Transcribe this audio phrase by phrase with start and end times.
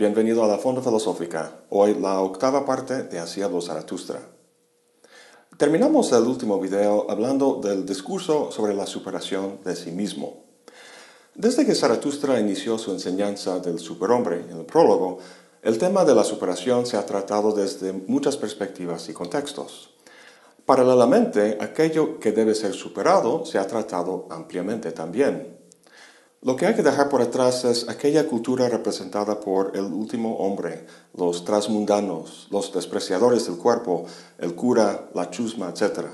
[0.00, 4.18] bienvenido a la Fonda Filosófica, hoy la octava parte de Así habló Zaratustra.
[5.58, 10.44] Terminamos el último video hablando del discurso sobre la superación de sí mismo.
[11.34, 15.18] Desde que Zaratustra inició su enseñanza del superhombre en el prólogo,
[15.60, 19.90] el tema de la superación se ha tratado desde muchas perspectivas y contextos.
[20.64, 25.59] Paralelamente, aquello que debe ser superado se ha tratado ampliamente también.
[26.42, 30.86] Lo que hay que dejar por atrás es aquella cultura representada por el último hombre,
[31.14, 34.06] los transmundanos, los despreciadores del cuerpo,
[34.38, 36.06] el cura, la chusma, etc.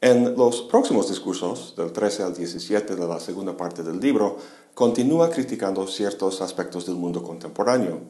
[0.00, 4.38] En los próximos discursos, del 13 al 17 de la segunda parte del libro,
[4.72, 8.00] continúa criticando ciertos aspectos del mundo contemporáneo.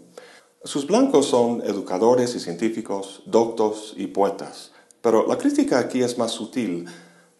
[0.62, 4.70] Sus blancos son educadores y científicos, doctos y poetas,
[5.02, 6.86] pero la crítica aquí es más sutil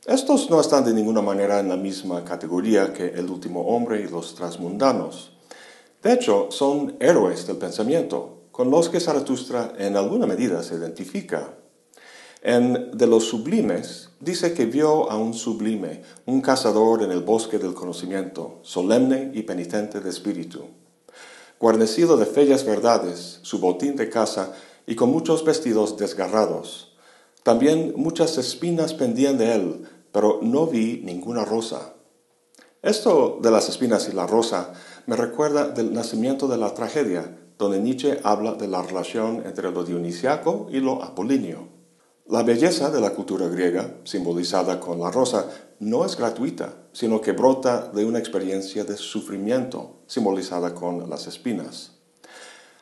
[0.07, 4.09] estos no están de ninguna manera en la misma categoría que el último hombre y
[4.09, 5.33] los transmundanos.
[6.03, 11.55] De hecho, son héroes del pensamiento, con los que Zaratustra en alguna medida se identifica.
[12.43, 17.59] En De los sublimes, dice que vio a un sublime, un cazador en el bosque
[17.59, 20.65] del conocimiento, solemne y penitente de espíritu.
[21.59, 24.55] Guarnecido de fellas verdades, su botín de caza
[24.87, 26.90] y con muchos vestidos desgarrados,
[27.43, 31.95] también muchas espinas pendían de él, pero no vi ninguna rosa.
[32.83, 34.73] Esto de las espinas y la rosa
[35.07, 39.85] me recuerda del nacimiento de la tragedia, donde Nietzsche habla de la relación entre lo
[39.85, 41.69] dionisiaco y lo apolíneo.
[42.27, 45.47] La belleza de la cultura griega, simbolizada con la rosa,
[45.81, 51.93] no es gratuita, sino que brota de una experiencia de sufrimiento, simbolizada con las espinas.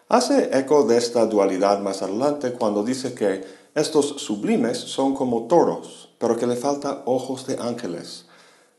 [0.08, 3.42] Hace eco de esta dualidad más adelante cuando dice que
[3.74, 8.26] estos sublimes son como toros, pero que le falta ojos de ángeles,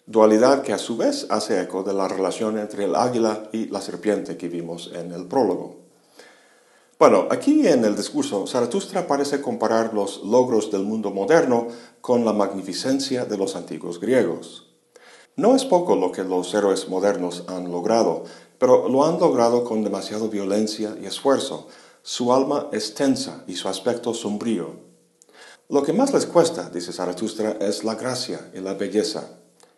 [0.05, 3.81] dualidad que a su vez hace eco de la relación entre el águila y la
[3.81, 5.77] serpiente que vimos en el prólogo.
[6.99, 11.67] Bueno, aquí en el discurso, Zaratustra parece comparar los logros del mundo moderno
[12.01, 14.67] con la magnificencia de los antiguos griegos.
[15.37, 18.25] No es poco lo que los héroes modernos han logrado,
[18.57, 21.67] pero lo han logrado con demasiada violencia y esfuerzo.
[22.03, 24.88] Su alma es tensa y su aspecto sombrío.
[25.71, 29.29] Lo que más les cuesta, dice Zaratustra, es la gracia y la belleza.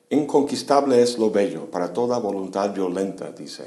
[0.09, 3.66] Inconquistable es lo bello para toda voluntad violenta, dice.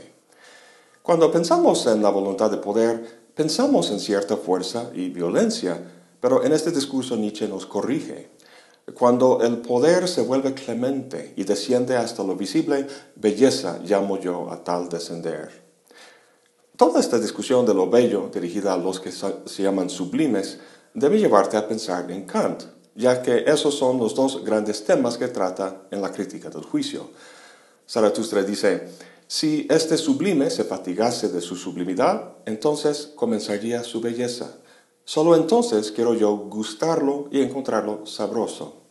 [1.03, 5.79] Cuando pensamos en la voluntad de poder, pensamos en cierta fuerza y violencia,
[6.19, 8.31] pero en este discurso Nietzsche nos corrige.
[8.95, 12.87] Cuando el poder se vuelve clemente y desciende hasta lo visible,
[13.17, 15.63] belleza llamo yo a tal descender.
[16.77, 20.59] Toda esta discusión de lo bello, dirigida a los que se llaman sublimes,
[20.95, 22.63] debe llevarte a pensar en Kant,
[22.95, 27.11] ya que esos son los dos grandes temas que trata en la crítica del juicio.
[27.87, 28.89] Zaratustra dice,
[29.27, 34.57] si este sublime se fatigase de su sublimidad, entonces comenzaría su belleza.
[35.05, 38.85] Solo entonces quiero yo gustarlo y encontrarlo sabroso.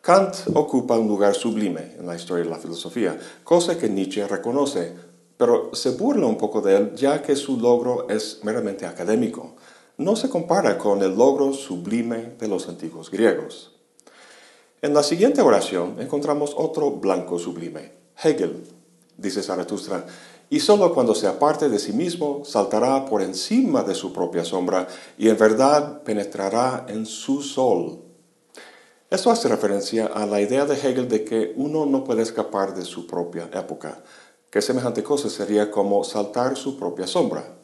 [0.00, 4.92] Kant ocupa un lugar sublime en la historia de la filosofía, cosa que Nietzsche reconoce,
[5.36, 9.56] pero se burla un poco de él ya que su logro es meramente académico.
[9.98, 13.72] No se compara con el logro sublime de los antiguos griegos.
[14.80, 18.62] En la siguiente oración encontramos otro blanco sublime, Hegel,
[19.16, 20.06] dice Zaratustra,
[20.48, 24.86] y solo cuando se aparte de sí mismo saltará por encima de su propia sombra
[25.18, 27.98] y en verdad penetrará en su sol.
[29.10, 32.84] Esto hace referencia a la idea de Hegel de que uno no puede escapar de
[32.84, 34.00] su propia época,
[34.48, 37.57] que semejante cosa sería como saltar su propia sombra.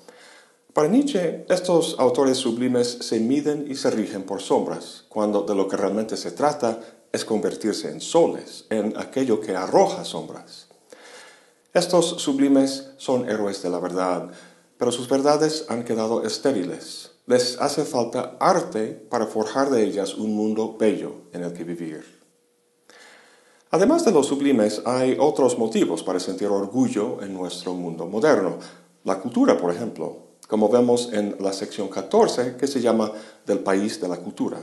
[0.75, 5.69] Para Nietzsche, estos autores sublimes se miden y se rigen por sombras, cuando de lo
[5.69, 6.81] que realmente se trata
[7.13, 10.67] es convertirse en soles, en aquello que arroja sombras.
[11.73, 14.33] Estos sublimes son héroes de la verdad,
[14.77, 17.13] pero sus verdades han quedado estériles.
[17.27, 22.05] Les hace falta arte para forjar de ellas un mundo bello en el que vivir.
[23.71, 28.59] Además de los sublimes, hay otros motivos para sentir orgullo en nuestro mundo moderno.
[29.05, 33.13] La cultura, por ejemplo, como vemos en la sección 14, que se llama
[33.47, 34.59] Del país de la cultura.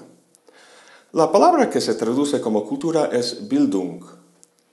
[1.13, 4.04] La palabra que se traduce como cultura es Bildung,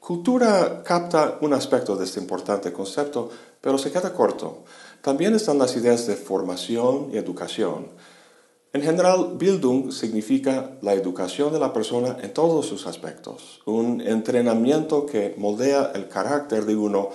[0.08, 3.28] Cultura capta un aspecto de este importante concepto,
[3.60, 4.64] pero se queda corto.
[5.02, 7.88] También están las ideas de formación y educación.
[8.72, 15.04] En general, Bildung significa la educación de la persona en todos sus aspectos, un entrenamiento
[15.04, 17.10] que moldea el carácter de uno,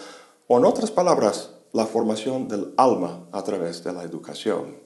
[0.45, 4.77] o en otras palabras, la formación del alma a través de la educación.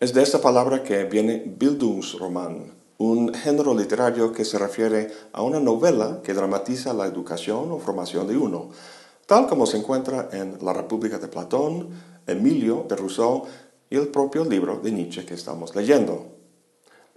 [0.00, 5.60] Es de esta palabra que viene Bildungsroman, un género literario que se refiere a una
[5.60, 8.70] novela que dramatiza la educación o formación de uno,
[9.26, 11.90] tal como se encuentra en La República de Platón,
[12.26, 13.44] Emilio de Rousseau
[13.90, 16.26] y el propio libro de Nietzsche que estamos leyendo.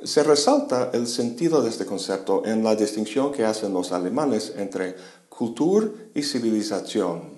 [0.04, 4.96] Se resalta el sentido de este concepto en la distinción que hacen los alemanes entre
[5.30, 7.35] cultura y civilización.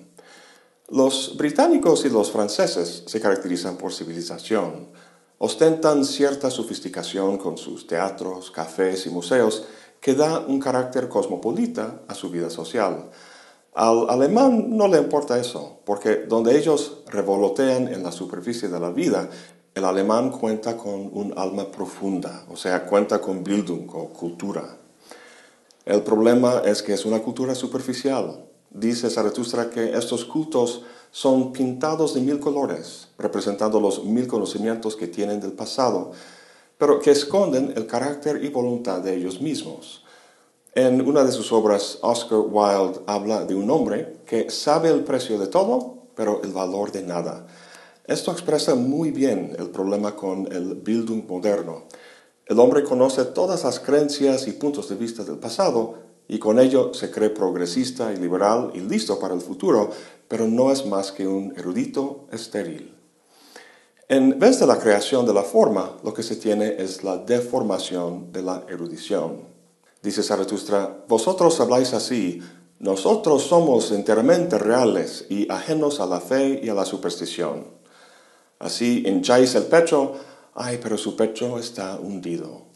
[0.90, 4.88] Los británicos y los franceses se caracterizan por civilización.
[5.36, 9.64] Ostentan cierta sofisticación con sus teatros, cafés y museos
[10.00, 13.10] que da un carácter cosmopolita a su vida social.
[13.74, 18.88] Al alemán no le importa eso, porque donde ellos revolotean en la superficie de la
[18.88, 19.28] vida,
[19.74, 24.78] el alemán cuenta con un alma profunda, o sea, cuenta con Bildung o cultura.
[25.84, 28.47] El problema es que es una cultura superficial.
[28.70, 35.06] Dice Zaratustra que estos cultos son pintados de mil colores, representando los mil conocimientos que
[35.06, 36.12] tienen del pasado,
[36.76, 40.04] pero que esconden el carácter y voluntad de ellos mismos.
[40.74, 45.38] En una de sus obras, Oscar Wilde habla de un hombre que sabe el precio
[45.38, 47.46] de todo, pero el valor de nada.
[48.06, 51.84] Esto expresa muy bien el problema con el Bildung moderno.
[52.46, 56.92] El hombre conoce todas las creencias y puntos de vista del pasado y con ello
[56.92, 59.90] se cree progresista y liberal y listo para el futuro,
[60.28, 62.94] pero no es más que un erudito estéril.
[64.10, 68.30] En vez de la creación de la forma, lo que se tiene es la deformación
[68.32, 69.42] de la erudición.
[70.02, 72.40] Dice Zaratustra, vosotros habláis así,
[72.78, 77.66] nosotros somos enteramente reales y ajenos a la fe y a la superstición.
[78.58, 80.14] Así hincháis el pecho,
[80.54, 82.66] ay, pero su pecho está hundido.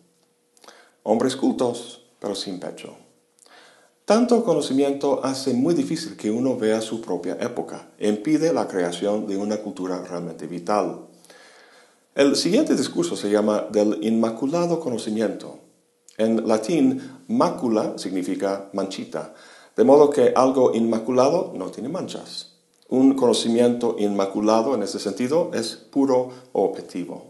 [1.03, 2.97] Hombres cultos, pero sin pecho.
[4.05, 9.37] Tanto conocimiento hace muy difícil que uno vea su propia época, impide la creación de
[9.37, 11.07] una cultura realmente vital.
[12.17, 15.61] El siguiente discurso se llama del inmaculado conocimiento.
[16.19, 19.35] En latín, macula significa manchita,
[19.77, 22.57] de modo que algo inmaculado no tiene manchas.
[22.89, 27.27] Un conocimiento inmaculado en ese sentido es puro o objetivo.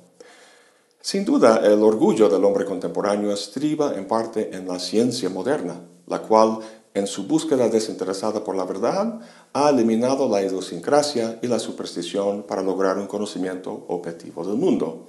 [1.03, 6.23] Sin duda, el orgullo del hombre contemporáneo estriba en parte en la ciencia moderna, la
[6.23, 6.59] cual,
[6.95, 9.21] en su búsqueda desinteresada por la verdad,
[9.53, 15.07] ha eliminado la idiosincrasia y la superstición para lograr un conocimiento objetivo del mundo.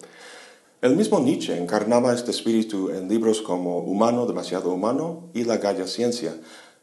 [0.82, 5.88] El mismo Nietzsche encarnaba este espíritu en libros como Humano, demasiado humano y La Galla
[5.88, 6.36] Ciencia,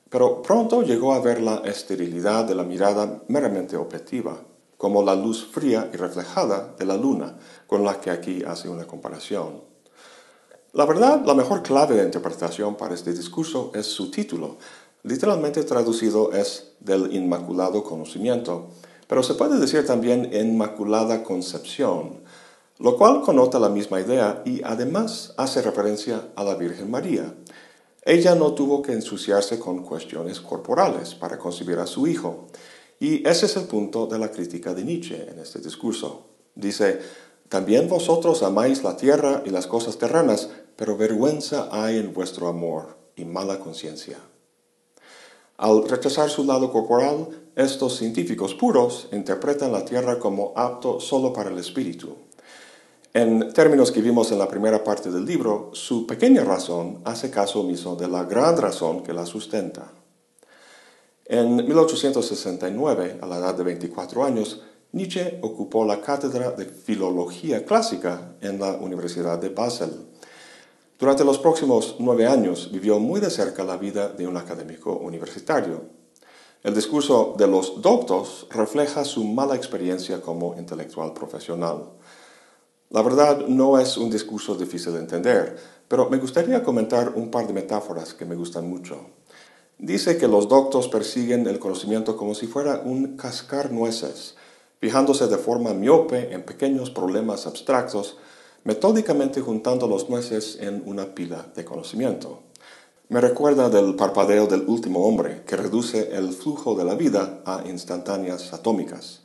[0.08, 4.42] pero pronto llegó a ver la esterilidad de la mirada meramente objetiva,
[4.76, 7.36] como la luz fría y reflejada de la luna,
[7.66, 9.69] con la que aquí hace una comparación.
[10.72, 14.56] La verdad, la mejor clave de interpretación para este discurso es su título.
[15.02, 18.68] Literalmente traducido es del inmaculado conocimiento,
[19.08, 22.20] pero se puede decir también inmaculada concepción,
[22.78, 27.34] lo cual conota la misma idea y además hace referencia a la Virgen María.
[28.04, 32.46] Ella no tuvo que ensuciarse con cuestiones corporales para concebir a su hijo,
[33.00, 36.26] y ese es el punto de la crítica de Nietzsche en este discurso.
[36.54, 37.00] Dice,
[37.50, 42.96] también vosotros amáis la tierra y las cosas terrenas, pero vergüenza hay en vuestro amor
[43.16, 44.18] y mala conciencia.
[45.56, 47.26] Al rechazar su lado corporal,
[47.56, 52.14] estos científicos puros interpretan la tierra como apto solo para el espíritu.
[53.12, 57.62] En términos que vimos en la primera parte del libro, su pequeña razón hace caso
[57.62, 59.90] omiso de la gran razón que la sustenta.
[61.24, 68.34] En 1869, a la edad de 24 años, Nietzsche ocupó la cátedra de filología clásica
[68.40, 69.92] en la Universidad de Basel.
[70.98, 75.82] Durante los próximos nueve años vivió muy de cerca la vida de un académico universitario.
[76.64, 81.92] El discurso de los doctos refleja su mala experiencia como intelectual profesional.
[82.90, 85.56] La verdad no es un discurso difícil de entender,
[85.86, 88.96] pero me gustaría comentar un par de metáforas que me gustan mucho.
[89.78, 94.34] Dice que los doctos persiguen el conocimiento como si fuera un cascar nueces,
[94.80, 98.16] fijándose de forma miope en pequeños problemas abstractos,
[98.64, 102.40] metódicamente juntando los nueces en una pila de conocimiento.
[103.08, 107.62] Me recuerda del parpadeo del último hombre, que reduce el flujo de la vida a
[107.66, 109.20] instantáneas atómicas.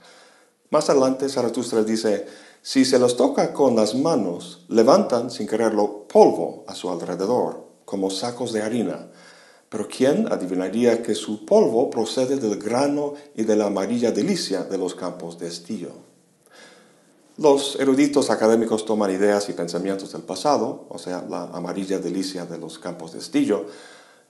[0.72, 2.26] Más adelante, Zaratustra dice,
[2.62, 8.10] si se los toca con las manos, levantan sin quererlo polvo a su alrededor, como
[8.10, 9.08] sacos de harina,
[9.76, 14.78] pero ¿quién adivinaría que su polvo procede del grano y de la amarilla delicia de
[14.78, 15.90] los campos de estío?
[17.36, 22.58] Los eruditos académicos toman ideas y pensamientos del pasado, o sea, la amarilla delicia de
[22.58, 23.66] los campos de estillo,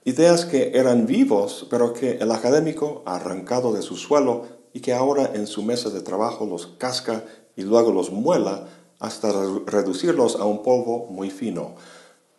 [0.04, 4.94] ideas que eran vivos, pero que el académico ha arrancado de su suelo y que
[4.94, 7.22] ahora en su mesa de trabajo los casca
[7.54, 8.66] y luego los muela
[8.98, 9.30] hasta
[9.64, 11.76] reducirlos a un polvo muy fino,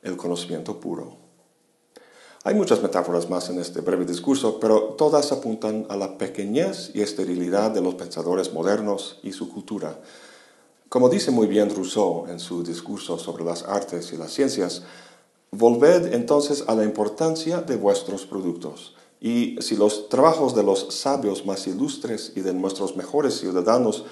[0.01, 1.26] el conocimiento puro.
[2.47, 7.01] Hay muchas metáforas más en este breve discurso, pero todas apuntan a la pequeñez y
[7.01, 9.99] esterilidad de los pensadores modernos y su cultura.
[10.87, 14.83] Como dice muy bien Rousseau en su discurso sobre las artes y las ciencias,
[15.51, 18.95] volved entonces a la importancia de vuestros productos.
[19.19, 24.05] Y si los trabajos de los sabios más ilustres y de nuestros mejores ciudadanos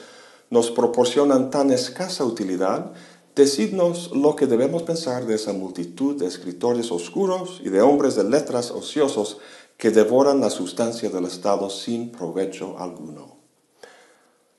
[0.50, 2.92] nos proporcionan tan escasa utilidad,
[3.36, 8.24] decidnos lo que debemos pensar de esa multitud de escritores oscuros y de hombres de
[8.24, 9.40] letras ociosos
[9.78, 13.36] que devoran la sustancia del Estado sin provecho alguno.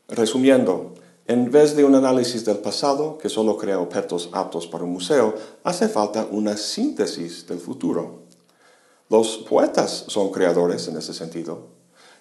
[0.08, 0.92] Resumiendo,
[1.26, 5.34] en vez de un análisis del pasado que solo crea objetos aptos para un museo,
[5.64, 8.26] hace falta una síntesis del futuro.
[9.08, 11.68] Los poetas son creadores en ese sentido.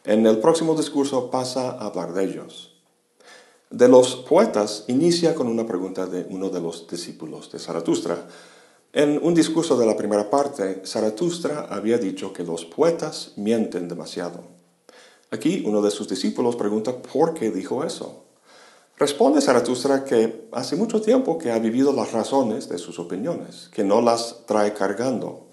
[0.06, 2.75] En el próximo discurso pasa a hablar de ellos.
[3.76, 8.26] De los poetas inicia con una pregunta de uno de los discípulos de Zaratustra.
[8.94, 14.46] En un discurso de la primera parte, Zaratustra había dicho que los poetas mienten demasiado.
[15.30, 18.24] Aquí uno de sus discípulos pregunta por qué dijo eso.
[18.98, 23.84] Responde Zaratustra que hace mucho tiempo que ha vivido las razones de sus opiniones, que
[23.84, 25.48] no las trae cargando.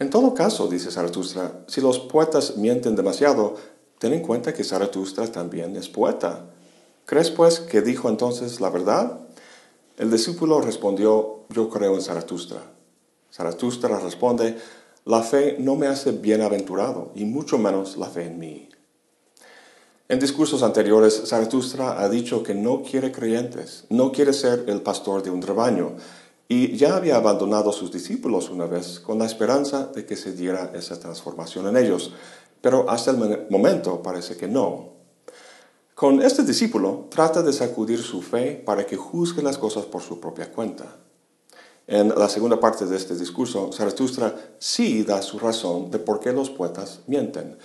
[0.00, 3.54] En todo caso, dice Zaratustra, si los poetas mienten demasiado,
[4.00, 6.46] ten en cuenta que Zaratustra también es poeta.
[7.06, 9.20] ¿Crees pues que dijo entonces la verdad?
[9.98, 12.62] El discípulo respondió, yo creo en Zaratustra.
[13.30, 14.56] Zaratustra responde,
[15.04, 18.68] la fe no me hace bienaventurado, y mucho menos la fe en mí.
[20.08, 25.22] En discursos anteriores, Zaratustra ha dicho que no quiere creyentes, no quiere ser el pastor
[25.22, 25.96] de un rebaño,
[26.48, 30.32] y ya había abandonado a sus discípulos una vez con la esperanza de que se
[30.32, 32.12] diera esa transformación en ellos,
[32.62, 34.93] pero hasta el momento parece que no.
[35.94, 40.20] Con este discípulo trata de sacudir su fe para que juzgue las cosas por su
[40.20, 40.96] propia cuenta.
[41.86, 46.32] En la segunda parte de este discurso, Zaratustra sí da su razón de por qué
[46.32, 47.58] los poetas mienten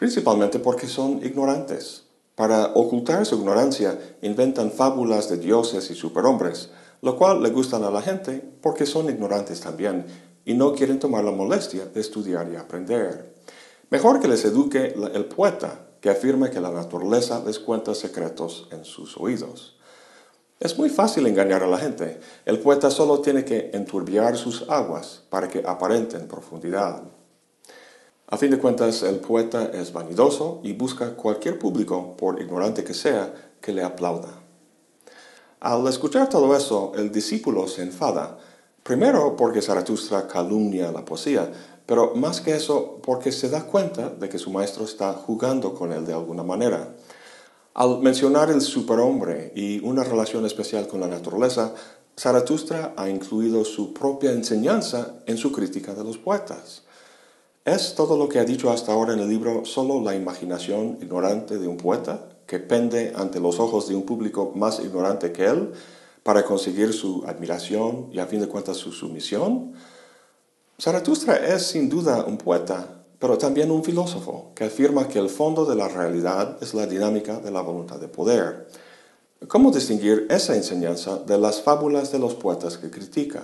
[0.00, 2.04] principalmente porque son ignorantes.
[2.34, 6.70] Para ocultar su ignorancia, inventan fábulas de dioses y superhombres,
[7.02, 10.06] lo cual le gustan a la gente porque son ignorantes también
[10.46, 13.34] y no quieren tomar la molestia de estudiar y aprender.
[13.90, 18.84] Mejor que les eduque el poeta, que afirma que la naturaleza les cuenta secretos en
[18.84, 19.76] sus oídos.
[20.58, 22.20] Es muy fácil engañar a la gente.
[22.44, 27.02] El poeta solo tiene que enturbiar sus aguas para que aparenten profundidad.
[28.26, 32.94] A fin de cuentas, el poeta es vanidoso y busca cualquier público, por ignorante que
[32.94, 34.28] sea, que le aplauda.
[35.60, 38.38] Al escuchar todo eso, el discípulo se enfada,
[38.82, 41.50] primero porque Zaratustra calumnia la poesía,
[41.90, 45.92] pero más que eso porque se da cuenta de que su maestro está jugando con
[45.92, 46.94] él de alguna manera.
[47.74, 51.74] Al mencionar el superhombre y una relación especial con la naturaleza,
[52.16, 56.84] Zaratustra ha incluido su propia enseñanza en su crítica de los poetas.
[57.64, 61.58] ¿Es todo lo que ha dicho hasta ahora en el libro solo la imaginación ignorante
[61.58, 65.72] de un poeta que pende ante los ojos de un público más ignorante que él
[66.22, 69.74] para conseguir su admiración y a fin de cuentas su sumisión?
[70.80, 75.66] Zaratustra es sin duda un poeta, pero también un filósofo que afirma que el fondo
[75.66, 78.66] de la realidad es la dinámica de la voluntad de poder.
[79.46, 83.42] ¿Cómo distinguir esa enseñanza de las fábulas de los poetas que critica?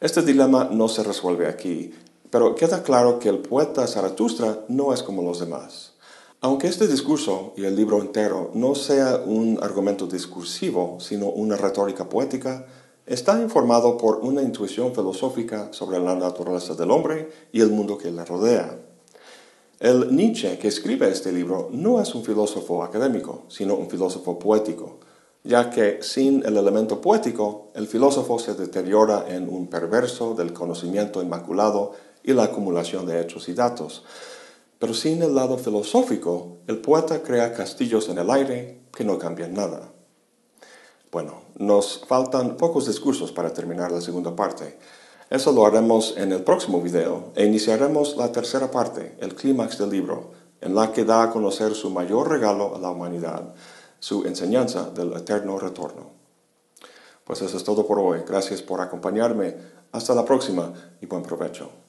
[0.00, 1.94] Este dilema no se resuelve aquí,
[2.28, 5.92] pero queda claro que el poeta Zaratustra no es como los demás.
[6.40, 12.08] Aunque este discurso y el libro entero no sea un argumento discursivo, sino una retórica
[12.08, 12.66] poética,
[13.06, 18.10] está informado por una intuición filosófica sobre la naturaleza del hombre y el mundo que
[18.10, 18.78] le rodea.
[19.78, 24.98] El Nietzsche que escribe este libro no es un filósofo académico, sino un filósofo poético,
[25.44, 31.22] ya que sin el elemento poético, el filósofo se deteriora en un perverso del conocimiento
[31.22, 31.92] inmaculado
[32.24, 34.02] y la acumulación de hechos y datos.
[34.80, 39.54] Pero sin el lado filosófico, el poeta crea castillos en el aire que no cambian
[39.54, 39.92] nada.
[41.12, 44.78] Bueno, nos faltan pocos discursos para terminar la segunda parte.
[45.30, 49.90] Eso lo haremos en el próximo video e iniciaremos la tercera parte, el clímax del
[49.90, 53.54] libro, en la que da a conocer su mayor regalo a la humanidad,
[53.98, 56.10] su enseñanza del eterno retorno.
[57.24, 58.20] Pues eso es todo por hoy.
[58.26, 59.56] Gracias por acompañarme.
[59.92, 61.85] Hasta la próxima y buen provecho.